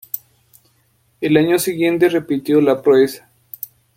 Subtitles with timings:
[1.21, 3.29] Al año siguiente repitió la proeza.